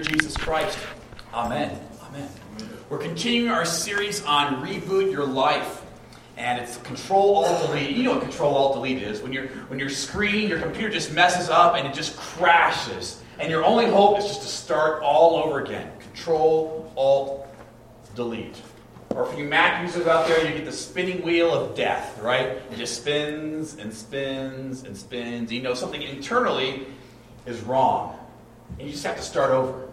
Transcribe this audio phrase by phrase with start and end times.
[0.00, 0.78] Jesus Christ.
[1.32, 1.78] Amen.
[2.02, 2.28] Amen.
[2.88, 5.82] We're continuing our series on Reboot Your Life.
[6.36, 7.96] And it's Control Alt Delete.
[7.96, 9.20] You know what Control Alt Delete is.
[9.20, 13.20] When, your when your screen, your computer just messes up and it just crashes.
[13.40, 15.90] And your only hope is just to start all over again.
[15.98, 17.46] Control Alt
[18.14, 18.62] Delete.
[19.14, 22.46] Or for you Mac users out there, you get the spinning wheel of death, right?
[22.46, 25.52] It just spins and spins and spins.
[25.52, 26.86] You know something internally
[27.46, 28.16] is wrong.
[28.78, 29.87] And you just have to start over.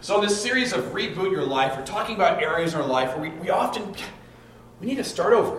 [0.00, 3.16] So, in this series of Reboot Your Life, we're talking about areas in our life
[3.16, 3.96] where we, we often
[4.80, 5.58] we need to start over.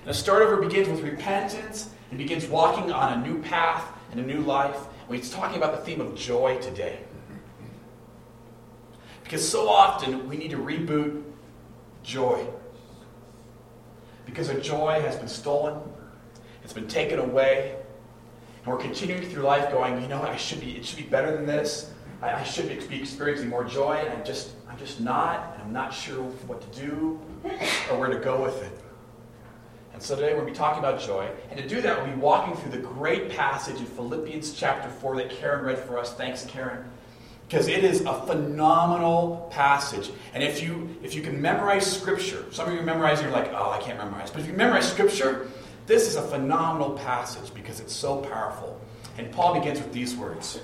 [0.00, 4.20] And a start over begins with repentance and begins walking on a new path and
[4.20, 4.78] a new life.
[5.06, 7.00] We're talking about the theme of joy today.
[9.22, 11.22] Because so often we need to reboot
[12.02, 12.46] joy.
[14.24, 15.78] Because our joy has been stolen,
[16.64, 17.76] it's been taken away,
[18.64, 21.36] and we're continuing through life going, you know, I should be, it should be better
[21.36, 21.92] than this.
[22.22, 25.72] I, I should be experiencing more joy, and I'm just, I'm just not, and I'm
[25.72, 27.20] not sure what to do
[27.90, 28.72] or where to go with it.
[29.96, 31.26] And so today we're going to be talking about joy.
[31.50, 35.16] And to do that, we'll be walking through the great passage in Philippians chapter 4
[35.16, 36.12] that Karen read for us.
[36.12, 36.84] Thanks, Karen.
[37.48, 40.10] Because it is a phenomenal passage.
[40.34, 43.70] And if you if you can memorize scripture, some of you memorize you're like, oh,
[43.70, 44.30] I can't memorize.
[44.30, 45.48] But if you memorize scripture,
[45.86, 48.78] this is a phenomenal passage because it's so powerful.
[49.16, 50.60] And Paul begins with these words.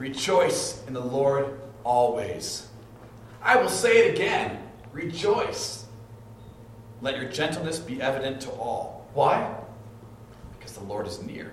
[0.00, 2.66] Rejoice in the Lord always.
[3.42, 4.58] I will say it again
[4.92, 5.84] rejoice.
[7.02, 9.06] Let your gentleness be evident to all.
[9.12, 9.54] Why?
[10.58, 11.52] Because the Lord is near.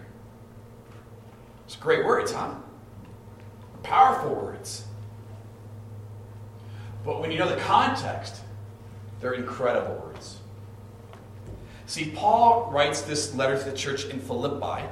[1.66, 2.56] It's great words, huh?
[3.84, 4.86] Powerful words.
[7.04, 8.42] But when you know the context,
[9.20, 10.38] they're incredible words.
[11.86, 14.88] See, Paul writes this letter to the church in Philippi.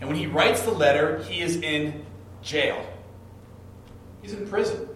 [0.00, 2.04] And when he writes the letter, he is in
[2.44, 2.86] jail.
[4.22, 4.88] He's in prison.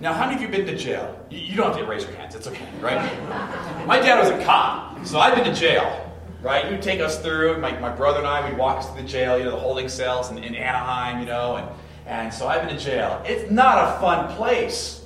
[0.00, 1.18] Now, how many of you been to jail?
[1.30, 2.96] You, don't have to raise your hands, it's okay, right?
[3.86, 6.10] my dad was a cop, so I've been to jail,
[6.42, 6.64] right?
[6.64, 9.08] He would take us through, my, my brother and I, we'd walk us through the
[9.08, 11.68] jail, you know, the holding cells in, in Anaheim, you know, and,
[12.06, 13.22] and so I've been to jail.
[13.26, 15.04] It's not a fun place.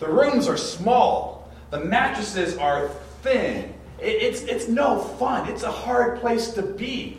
[0.00, 2.88] The rooms are small, the mattresses are
[3.22, 3.72] thin.
[3.98, 7.18] It, it's, it's no fun, it's a hard place to be.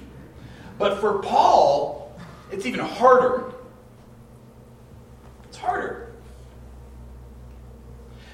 [0.77, 1.98] But for Paul,
[2.51, 3.53] it's even harder.
[5.45, 6.11] It's harder.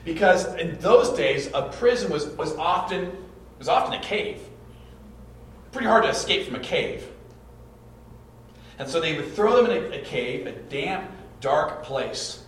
[0.04, 3.12] Because in those days, a prison was, was, often,
[3.58, 4.40] was often a cave.
[5.72, 7.08] Pretty hard to escape from a cave.
[8.78, 11.10] And so they would throw them in a, a cave, a damp,
[11.42, 12.44] dark place.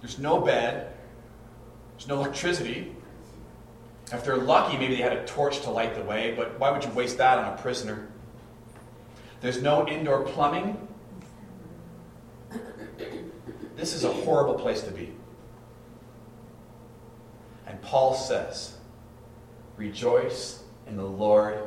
[0.00, 0.92] There's no bed,
[1.92, 2.92] there's no electricity.
[4.12, 6.84] If they're lucky, maybe they had a torch to light the way, but why would
[6.84, 8.08] you waste that on a prisoner?
[9.46, 10.76] There's no indoor plumbing.
[13.76, 15.14] This is a horrible place to be.
[17.68, 18.76] And Paul says,
[19.76, 21.60] Rejoice in the Lord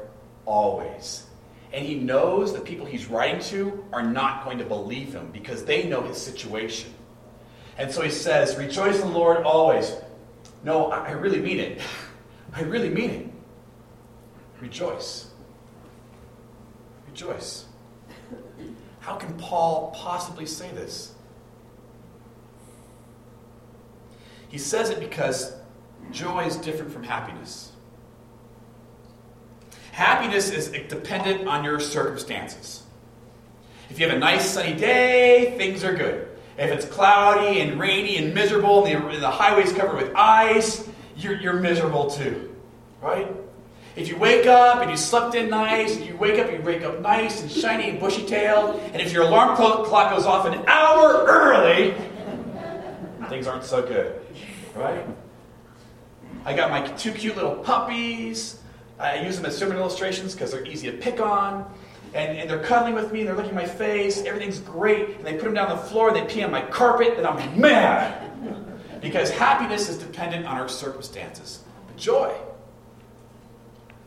[0.46, 1.26] always.
[1.72, 5.64] And he knows the people he's writing to are not going to believe him because
[5.64, 6.94] they know his situation.
[7.78, 9.96] And so he says, Rejoice in the Lord always.
[10.66, 11.82] No, I really mean it.
[12.54, 13.30] I really mean it.
[14.60, 15.28] Rejoice.
[17.08, 17.68] Rejoice.
[19.00, 21.14] How can Paul possibly say this?
[24.50, 25.54] He says it because
[26.12, 27.72] joy is different from happiness.
[29.92, 32.84] Happiness is dependent on your circumstances.
[33.90, 36.28] If you have a nice sunny day, things are good.
[36.58, 41.40] If it's cloudy and rainy and miserable and the, the highway's covered with ice, you're,
[41.40, 42.56] you're miserable too.
[43.02, 43.28] Right?
[43.96, 46.64] If you wake up and you slept in nice, and you wake up, and you
[46.64, 50.46] wake up nice and shiny and bushy tailed, and if your alarm clock goes off
[50.46, 51.96] an hour early,
[53.28, 54.22] things aren't so good,
[54.76, 55.06] right?
[56.46, 58.62] I got my two cute little puppies.
[58.98, 61.72] I use them as sermon illustrations because they're easy to pick on.
[62.14, 64.24] And, and they're cuddling with me, and they're licking my face.
[64.24, 65.18] Everything's great.
[65.18, 67.28] And they put them down on the floor, and they pee on my carpet, and
[67.28, 68.32] I'm mad.
[69.00, 71.60] Because happiness is dependent on our circumstances.
[71.88, 72.36] But joy,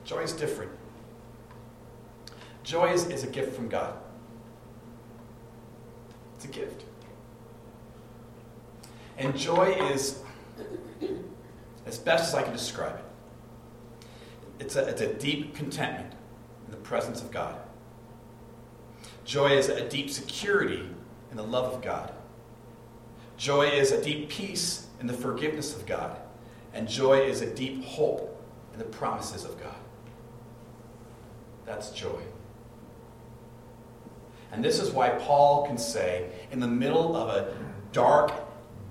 [0.04, 0.72] Joy is different.
[2.62, 3.94] Joy is, is a gift from God.
[6.36, 6.84] It's a gift.
[9.18, 10.20] And joy is,
[11.86, 13.04] as best as I can describe it,
[14.58, 16.14] it's a, it's a deep contentment
[16.66, 17.56] in the presence of God.
[19.24, 20.88] Joy is a deep security
[21.30, 22.12] in the love of God.
[23.36, 26.16] Joy is a deep peace in the forgiveness of God.
[26.74, 28.40] And joy is a deep hope
[28.72, 29.74] in the promises of God.
[31.72, 32.20] That's joy.
[34.52, 37.56] And this is why Paul can say, in the middle of a
[37.92, 38.30] dark,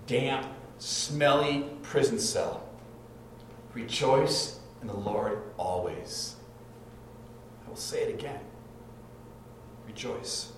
[0.07, 0.47] damp,
[0.79, 2.67] smelly prison cell,
[3.75, 6.37] rejoice in the Lord always.
[7.63, 8.39] I will say it again.
[9.85, 10.51] Rejoice.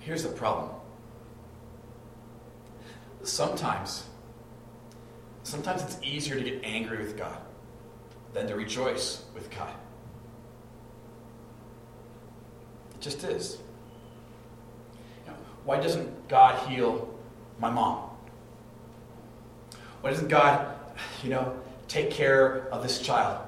[0.00, 0.68] Here's the problem.
[3.22, 4.04] Sometimes,
[5.42, 7.38] sometimes it's easier to get angry with God
[8.34, 9.72] than to rejoice with God.
[12.94, 13.58] It just is.
[15.64, 17.08] Why doesn't God heal
[17.58, 18.10] my mom?
[20.02, 20.76] Why doesn't God,
[21.22, 21.56] you know,
[21.88, 23.38] take care of this child?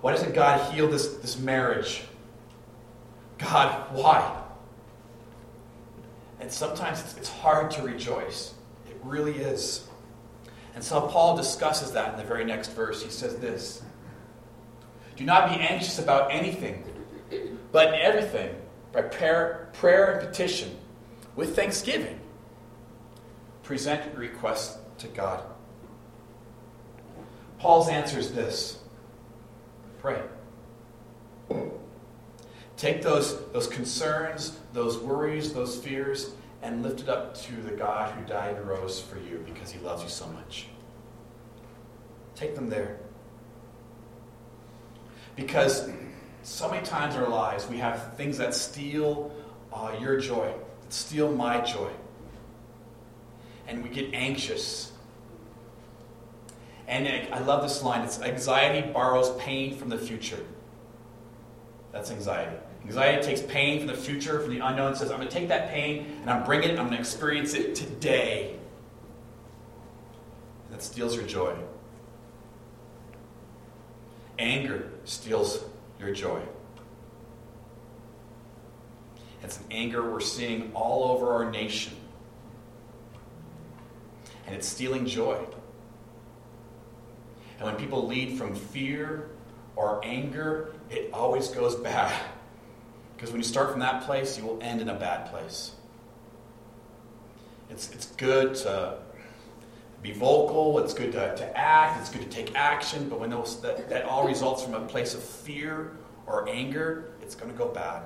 [0.00, 2.04] Why doesn't God heal this, this marriage?
[3.38, 4.42] God, why?
[6.38, 8.54] And sometimes it's, it's hard to rejoice.
[8.88, 9.88] It really is.
[10.74, 13.02] And so Paul discusses that in the very next verse.
[13.02, 13.82] He says this
[15.16, 16.84] Do not be anxious about anything,
[17.72, 18.54] but in everything,
[18.92, 20.76] by prayer, prayer and petition,
[21.36, 22.18] with thanksgiving,
[23.62, 25.42] present your requests to God.
[27.58, 28.78] Paul's answer is this
[29.98, 30.20] pray.
[32.76, 36.32] Take those, those concerns, those worries, those fears,
[36.62, 39.78] and lift it up to the God who died and rose for you because he
[39.80, 40.66] loves you so much.
[42.34, 42.98] Take them there.
[45.36, 45.90] Because
[46.42, 49.34] so many times in our lives we have things that steal
[49.72, 50.52] uh, your joy,
[50.82, 51.90] that steal my joy.
[53.66, 54.92] And we get anxious
[56.86, 60.44] and I love this line it's anxiety borrows pain from the future.
[61.92, 62.56] That's anxiety.
[62.84, 65.48] Anxiety takes pain from the future, from the unknown, and says, I'm going to take
[65.48, 68.56] that pain and I'm bringing it, I'm going to experience it today.
[70.70, 71.56] that steals your joy.
[74.38, 75.64] Anger steals
[75.98, 76.40] your joy.
[79.42, 81.94] It's an anger we're seeing all over our nation.
[84.46, 85.38] And it's stealing joy.
[87.58, 89.30] And when people lead from fear
[89.76, 92.12] or anger, it always goes bad.
[93.14, 95.72] Because when you start from that place, you will end in a bad place.
[97.70, 98.98] It's, it's good to
[100.04, 103.58] be vocal, it's good to, to act, it's good to take action, but when those,
[103.62, 105.96] that, that all results from a place of fear
[106.26, 108.02] or anger, it's going to go bad.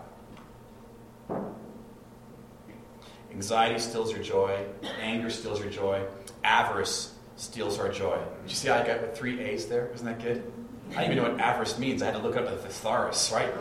[3.33, 4.65] Anxiety steals your joy,
[5.01, 6.05] anger steals your joy,
[6.45, 8.17] avarice steals our joy.
[8.43, 9.91] Did you see how I got three A's there?
[9.93, 10.53] Isn't that good?
[10.91, 12.01] I don't even know what avarice means.
[12.01, 13.53] I had to look up the thesaurus, right?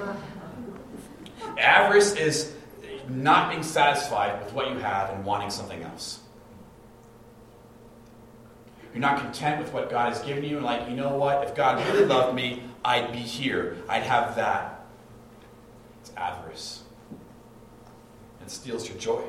[1.58, 2.54] Avarice is
[3.10, 6.20] not being satisfied with what you have and wanting something else.
[8.94, 11.44] You're not content with what God has given you, and like, you know what?
[11.44, 13.78] If God really loved me, I'd be here.
[13.88, 14.86] I'd have that.
[16.02, 16.84] It's avarice.
[18.40, 19.22] And steals your joy.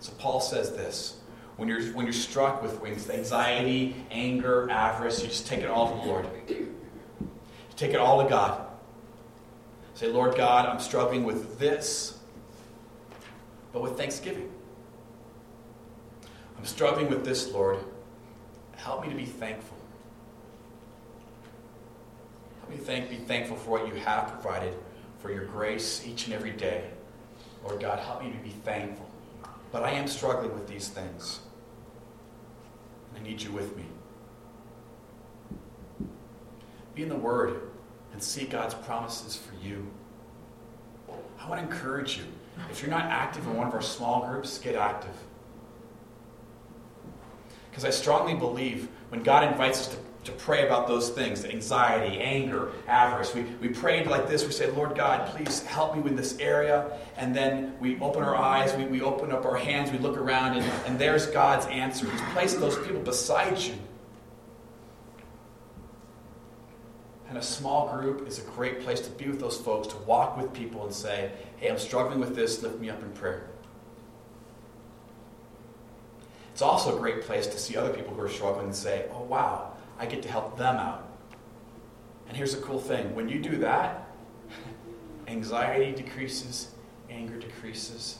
[0.00, 1.20] So Paul says this
[1.56, 5.90] when you're, when you're struck with, with anxiety, anger, avarice, you just take it all
[5.90, 6.26] to the Lord.
[6.48, 6.74] You
[7.76, 8.66] take it all to God.
[9.94, 12.18] Say, Lord God, I'm struggling with this,
[13.72, 14.50] but with thanksgiving.
[16.60, 17.78] I'm struggling with this, Lord.
[18.76, 19.78] Help me to be thankful.
[22.58, 24.74] Help me thank, be thankful for what you have provided,
[25.20, 26.90] for your grace each and every day.
[27.64, 29.08] Lord God, help me to be thankful.
[29.72, 31.40] But I am struggling with these things.
[33.16, 33.84] I need you with me.
[36.94, 37.70] Be in the Word
[38.12, 39.90] and see God's promises for you.
[41.38, 42.24] I want to encourage you.
[42.70, 45.16] If you're not active in one of our small groups, get active.
[47.70, 52.18] Because I strongly believe when God invites us to, to pray about those things anxiety,
[52.18, 54.44] anger, avarice we, we prayed like this.
[54.44, 56.98] We say, Lord God, please help me with this area.
[57.16, 60.56] And then we open our eyes, we, we open up our hands, we look around,
[60.56, 62.10] and, and there's God's answer.
[62.10, 63.74] He's placed those people beside you.
[67.28, 70.36] And a small group is a great place to be with those folks, to walk
[70.36, 73.49] with people and say, hey, I'm struggling with this, lift me up in prayer.
[76.60, 79.22] It's also a great place to see other people who are struggling and say, oh,
[79.22, 81.08] wow, I get to help them out.
[82.28, 84.06] And here's a cool thing when you do that,
[85.26, 86.72] anxiety decreases,
[87.08, 88.18] anger decreases,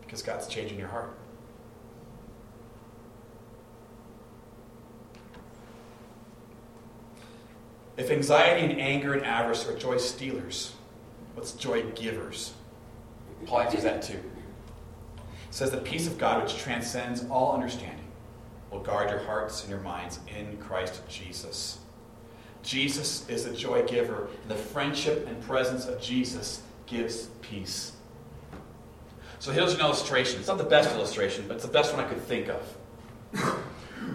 [0.00, 1.16] because God's changing your heart.
[7.96, 10.72] If anxiety and anger and avarice are joy stealers,
[11.34, 12.52] what's joy givers?
[13.46, 14.18] Paul answers that too.
[15.50, 18.06] Says, The peace of God, which transcends all understanding,
[18.70, 21.78] will guard your hearts and your minds in Christ Jesus.
[22.62, 27.92] Jesus is the joy giver, and the friendship and presence of Jesus gives peace.
[29.38, 30.38] So here's an illustration.
[30.38, 32.76] It's not the best illustration, but it's the best one I could think of.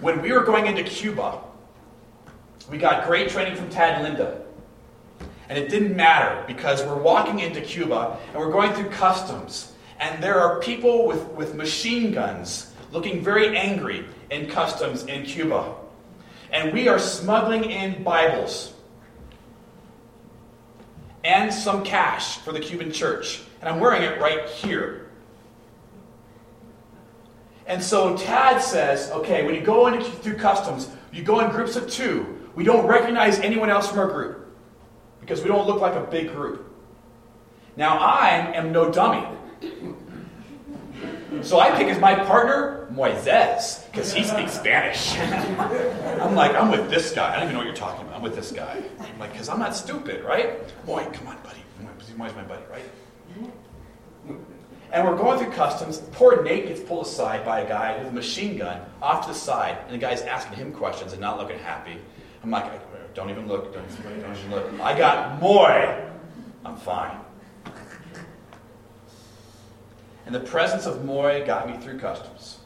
[0.02, 1.42] When we were going into Cuba,
[2.72, 4.42] we got great training from Tad Linda.
[5.48, 9.74] And it didn't matter because we're walking into Cuba and we're going through customs.
[10.00, 15.76] And there are people with, with machine guns looking very angry in customs in Cuba.
[16.52, 18.74] And we are smuggling in Bibles
[21.24, 23.42] and some cash for the Cuban church.
[23.60, 25.10] And I'm wearing it right here.
[27.68, 31.76] And so Tad says, okay, when you go into, through customs, you go in groups
[31.76, 32.48] of two.
[32.54, 34.56] We don't recognize anyone else from our group
[35.20, 36.72] because we don't look like a big group.
[37.76, 39.28] Now, I am no dummy.
[41.42, 45.18] So I pick as my partner Moises because he speaks Spanish.
[45.18, 47.34] I'm like, I'm with this guy.
[47.34, 48.16] I don't even know what you're talking about.
[48.16, 48.82] I'm with this guy.
[49.00, 50.60] I'm like, because I'm not stupid, right?
[50.88, 51.60] Moy, come on, buddy.
[52.18, 52.84] Moy's my buddy, right?
[54.94, 55.98] And we're going through customs.
[56.14, 59.38] Poor Nate gets pulled aside by a guy with a machine gun off to the
[59.38, 61.98] side, and the guy's asking him questions and not looking happy.
[62.42, 62.72] I'm like,
[63.14, 63.86] don't even look, don't,
[64.22, 64.80] don't even look.
[64.80, 66.06] I got Moy.
[66.64, 67.18] I'm fine.
[70.26, 72.60] And the presence of Moy got me through customs.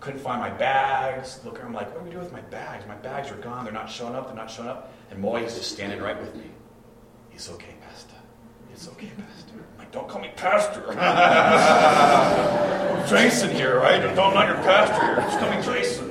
[0.00, 1.40] Couldn't find my bags.
[1.44, 2.86] Look, I'm like, what do we do with my bags?
[2.86, 3.64] My bags are gone.
[3.64, 4.26] They're not showing up.
[4.26, 4.92] They're not showing up.
[5.10, 6.50] And Moy is just standing right with me.
[7.32, 8.14] It's okay, Pastor.
[8.72, 9.54] It's okay, Pastor.
[9.54, 10.84] I'm like, don't call me Pastor.
[10.98, 14.02] I'm Jason here, right?
[14.14, 15.16] Don't not your pastor here.
[15.16, 16.10] Just call me Jason.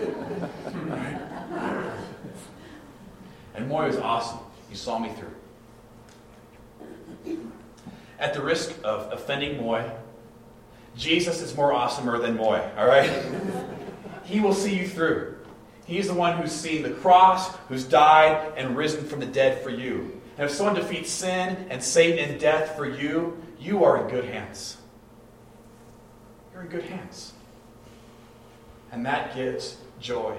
[3.56, 4.40] And Moy was awesome.
[4.70, 5.33] He saw me through.
[8.24, 9.84] At the risk of offending Moy,
[10.96, 13.12] Jesus is more awesomer than Moy, all right?
[14.24, 15.40] he will see you through.
[15.86, 19.72] He's the one who's seen the cross, who's died and risen from the dead for
[19.72, 20.22] you.
[20.38, 24.24] And if someone defeats sin and Satan and death for you, you are in good
[24.24, 24.78] hands.
[26.54, 27.34] You're in good hands.
[28.94, 30.38] And that gives joy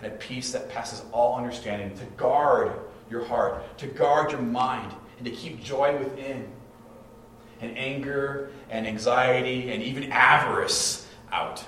[0.00, 2.70] and a peace that passes all understanding to guard
[3.10, 6.46] your heart, to guard your mind, and to keep joy within,
[7.60, 11.64] and anger and anxiety and even avarice out.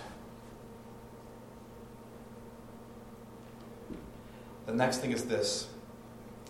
[4.66, 5.66] The next thing is this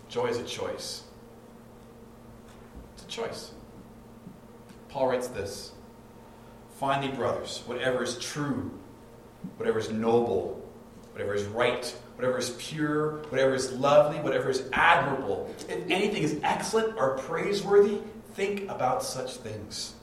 [0.09, 1.03] joy is a choice.
[2.93, 3.51] It's a choice.
[4.89, 5.71] Paul writes this
[6.79, 8.71] Finally, brothers, whatever is true,
[9.57, 10.65] whatever is noble,
[11.11, 16.39] whatever is right, whatever is pure, whatever is lovely, whatever is admirable, if anything is
[16.43, 17.99] excellent or praiseworthy,
[18.39, 19.93] think about such things.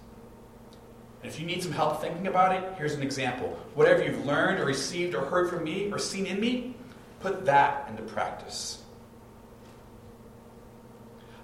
[1.23, 3.49] And if you need some help thinking about it, here's an example.
[3.75, 6.75] Whatever you've learned or received or heard from me or seen in me,
[7.21, 8.83] put that into practice.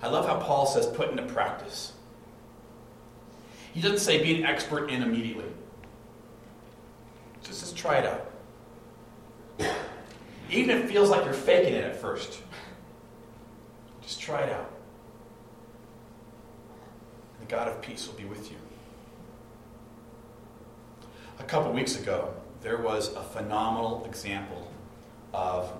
[0.02, 1.94] I love how Paul says put into practice.
[3.72, 5.46] He doesn't say be an expert in immediately.
[7.42, 9.70] Just says try it out.
[10.50, 12.42] Even if it feels like you're faking it at first,
[14.02, 14.71] just try it out.
[17.52, 18.56] God of peace will be with you.
[21.38, 22.32] A couple weeks ago,
[22.62, 24.72] there was a phenomenal example
[25.34, 25.70] of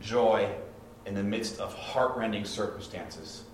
[0.00, 0.50] joy
[1.06, 3.44] in the midst of heartrending circumstances.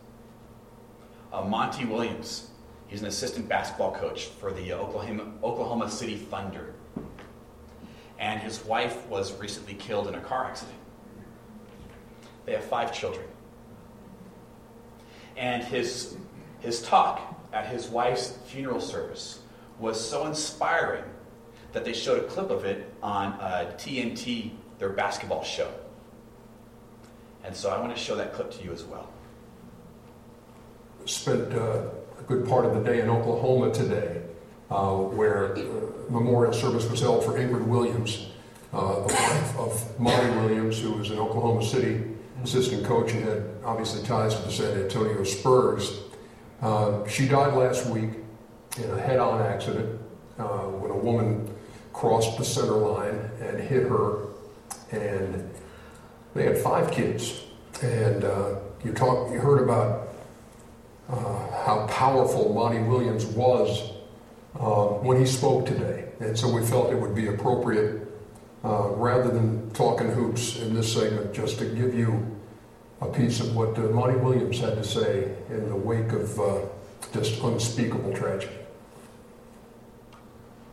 [1.35, 2.49] Uh, Monty Williams,
[2.87, 6.73] he's an assistant basketball coach for the Oklahoma, Oklahoma City Thunder
[8.19, 10.79] and his wife was recently killed in a car accident.
[12.47, 13.27] They have five children.
[15.37, 16.17] And his,
[16.61, 19.41] his talk at his wife's funeral service
[19.79, 21.05] was so inspiring
[21.73, 25.71] that they showed a clip of it on uh, TNT, their basketball show.
[27.45, 29.09] And so I want to show that clip to you as well.
[31.07, 31.83] Spent uh,
[32.19, 34.23] a good part of the day in Oklahoma today
[34.71, 35.57] uh, where
[36.11, 38.29] memorial service was held for Ingrid Williams,
[38.73, 42.03] uh, the wife of Monty Williams, who was an Oklahoma City
[42.43, 46.01] assistant coach and had obviously ties to the San Antonio Spurs.
[46.63, 48.11] Uh, she died last week
[48.77, 49.99] in a head-on accident
[50.39, 51.49] uh, when a woman
[51.93, 54.27] crossed the center line and hit her,
[54.93, 55.51] and
[56.35, 57.43] they had five kids.
[57.83, 60.09] And uh, you talk, you heard about
[61.09, 63.93] uh, how powerful Monty Williams was
[64.59, 66.07] um, when he spoke today.
[66.21, 68.07] And so we felt it would be appropriate,
[68.63, 72.39] uh, rather than talking hoops in this segment, just to give you
[73.01, 76.59] a piece of what uh, Monty Williams had to say in the wake of uh,
[77.13, 78.55] just unspeakable tragedy.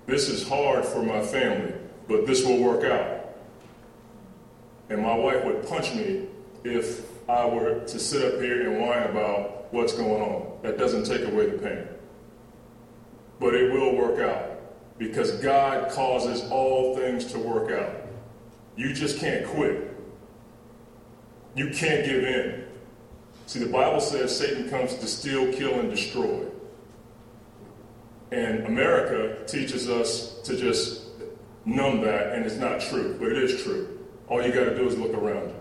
[0.05, 1.74] This is hard for my family,
[2.07, 3.36] but this will work out.
[4.89, 6.27] And my wife would punch me
[6.63, 10.60] if I were to sit up here and whine about what's going on.
[10.62, 11.88] That doesn't take away the pain.
[13.39, 17.93] But it will work out because God causes all things to work out.
[18.75, 19.87] You just can't quit.
[21.58, 22.66] You can't give in.
[23.48, 26.46] See, the Bible says Satan comes to steal, kill, and destroy.
[28.32, 31.08] And America teaches us to just
[31.66, 34.06] numb that, and it's not true, but it is true.
[34.28, 35.52] All you got to do is look around.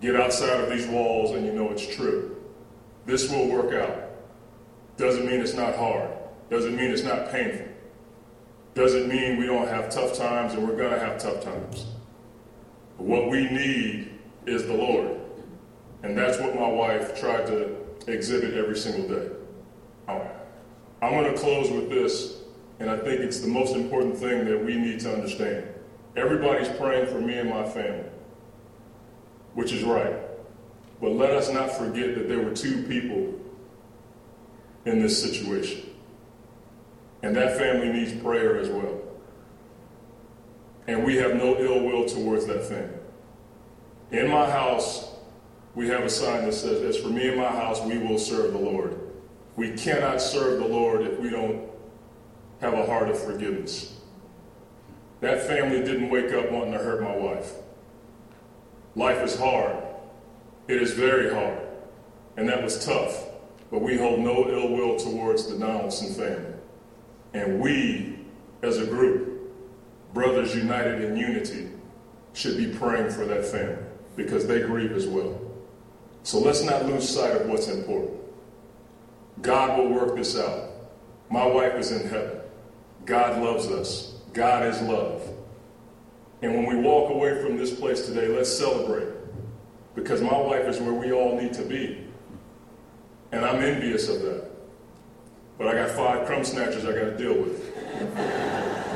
[0.00, 2.36] Get outside of these walls, and you know it's true.
[3.06, 4.10] This will work out.
[4.96, 6.10] Doesn't mean it's not hard.
[6.50, 7.66] Doesn't mean it's not painful.
[8.74, 11.86] Doesn't mean we don't have tough times, and we're going to have tough times.
[12.96, 14.17] But what we need
[14.48, 15.20] is the Lord.
[16.02, 17.76] And that's what my wife tried to
[18.06, 19.30] exhibit every single day.
[20.06, 20.22] Um,
[21.02, 22.38] I'm going to close with this,
[22.80, 25.66] and I think it's the most important thing that we need to understand.
[26.16, 28.08] Everybody's praying for me and my family,
[29.54, 30.14] which is right.
[31.00, 33.38] But let us not forget that there were two people
[34.84, 35.82] in this situation.
[37.22, 39.00] And that family needs prayer as well.
[40.86, 42.97] And we have no ill will towards that family.
[44.10, 45.10] In my house,
[45.74, 48.52] we have a sign that says, As for me and my house, we will serve
[48.52, 48.98] the Lord.
[49.56, 51.68] We cannot serve the Lord if we don't
[52.60, 53.94] have a heart of forgiveness.
[55.20, 57.52] That family didn't wake up wanting to hurt my wife.
[58.94, 59.76] Life is hard.
[60.68, 61.58] It is very hard.
[62.36, 63.24] And that was tough.
[63.70, 66.54] But we hold no ill will towards the Donaldson family.
[67.34, 68.20] And we,
[68.62, 69.52] as a group,
[70.14, 71.68] brothers united in unity,
[72.32, 73.87] should be praying for that family
[74.18, 75.40] because they grieve as well.
[76.24, 78.18] So let's not lose sight of what's important.
[79.40, 80.70] God will work this out.
[81.30, 82.40] My wife is in heaven.
[83.06, 84.16] God loves us.
[84.34, 85.22] God is love.
[86.42, 89.08] And when we walk away from this place today, let's celebrate.
[89.94, 92.04] Because my wife is where we all need to be.
[93.30, 94.50] And I'm envious of that.
[95.58, 98.87] But I got five crumb snatchers I got to deal with.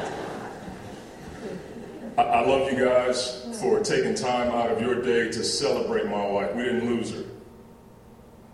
[2.18, 6.54] I, love you guys for taking time out of your day to celebrate my wife.
[6.54, 7.24] We didn't lose her.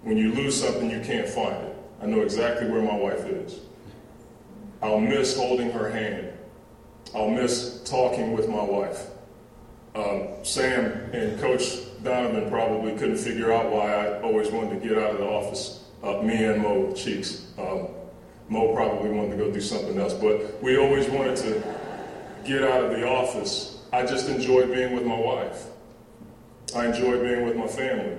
[0.02, 1.76] When you lose something, you can't find it.
[2.00, 3.58] I know exactly where my wife is.
[4.80, 6.32] I'll miss holding her hand.
[7.14, 9.06] I'll miss talking with my wife.
[9.96, 14.96] Um, Sam and Coach Donovan probably couldn't figure out why I always wanted to get
[14.98, 15.84] out of the office.
[16.02, 17.46] Uh, me and Mo Cheeks.
[17.58, 17.88] Um,
[18.48, 21.77] Mo probably wanted to go do something else, but we always wanted to
[22.48, 23.82] get out of the office.
[23.92, 25.66] I just enjoyed being with my wife.
[26.74, 28.18] I enjoyed being with my family.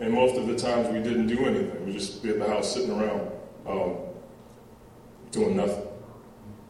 [0.00, 1.86] And most of the times we didn't do anything.
[1.86, 3.30] We just be at the house sitting around
[3.66, 3.96] um,
[5.30, 5.86] doing nothing.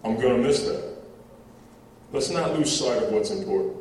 [0.04, 0.96] I'm going to miss that.
[2.12, 3.76] Let's not lose sight of what's important.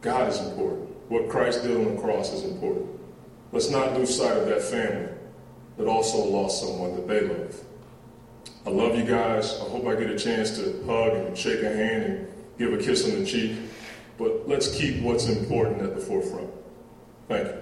[0.00, 0.88] God is important.
[1.10, 2.88] What Christ did on the cross is important.
[3.52, 5.08] Let's not lose sight of that family
[5.76, 7.54] that also lost someone that they love.
[8.66, 9.58] I love you guys.
[9.58, 12.76] I hope I get a chance to hug and shake a hand and give a
[12.76, 13.56] kiss on the cheek.
[14.18, 16.50] But let's keep what's important at the forefront.
[17.26, 17.54] Thank you.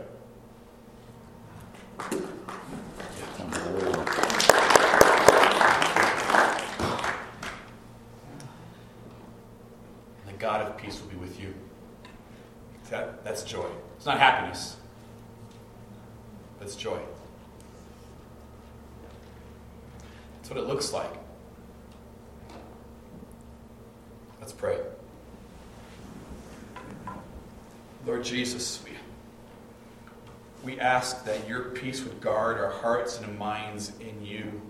[10.27, 11.55] The God of peace will be with you.
[12.91, 13.67] That, that's joy.
[13.97, 14.77] It's not happiness,
[16.61, 16.99] it's joy.
[20.49, 21.13] That's what it looks like.
[24.41, 24.79] Let's pray.
[28.09, 28.92] Lord Jesus, we
[30.64, 34.62] we ask that your peace would guard our hearts and minds in you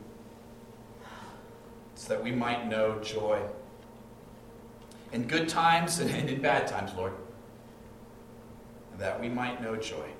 [1.95, 3.41] so that we might know joy
[5.13, 7.13] in good times and in bad times, Lord.
[8.99, 10.11] That we might know joy.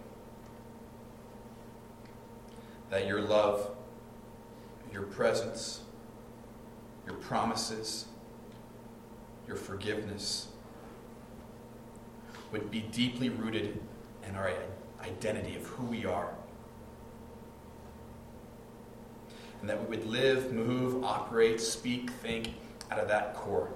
[2.91, 3.69] That your love,
[4.93, 5.81] your presence,
[7.05, 8.07] your promises,
[9.49, 10.47] your forgiveness
[12.53, 13.81] would be deeply rooted
[14.27, 14.53] in our
[15.03, 16.35] identity of who we are.
[19.61, 22.55] And that we would live, move, operate, speak, think
[22.91, 23.69] out of that core.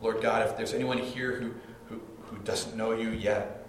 [0.00, 1.54] Lord God, if there's anyone here who,
[1.88, 3.66] who, who doesn't know you yet,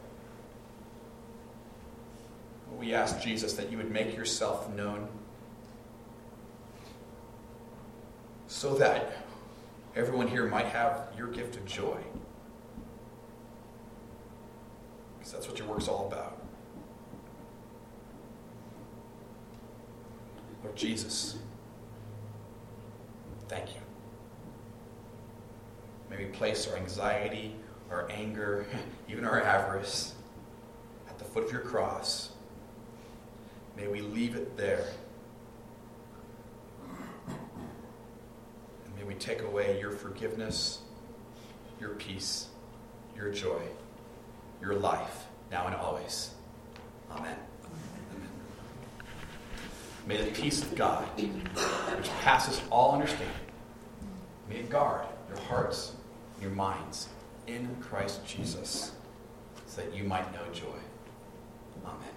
[2.77, 5.07] we ask Jesus that you would make yourself known
[8.47, 9.26] so that
[9.97, 11.97] everyone here might have your gift of joy.
[15.17, 16.37] Because that's what your work's all about.
[20.63, 21.37] Lord Jesus,
[23.47, 23.81] thank you.
[26.09, 27.55] May we place our anxiety,
[27.89, 28.65] our anger,
[29.09, 30.13] even our avarice
[31.09, 32.29] at the foot of your cross.
[33.75, 34.85] May we leave it there.
[38.85, 40.79] And may we take away your forgiveness,
[41.79, 42.47] your peace,
[43.15, 43.61] your joy,
[44.61, 46.31] your life, now and always.
[47.11, 47.37] Amen.
[47.63, 48.29] Amen.
[50.05, 53.27] May the peace of God, which passes all understanding,
[54.49, 55.93] may it guard your hearts
[56.35, 57.09] and your minds
[57.47, 58.91] in Christ Jesus,
[59.65, 60.79] so that you might know joy.
[61.85, 62.16] Amen.